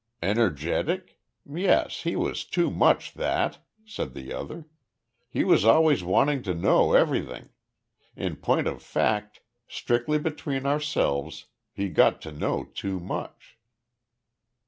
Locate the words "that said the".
3.13-4.33